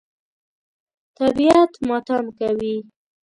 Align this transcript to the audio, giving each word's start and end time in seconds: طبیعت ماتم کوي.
طبیعت 1.17 1.71
ماتم 1.87 2.25
کوي. 2.39 2.75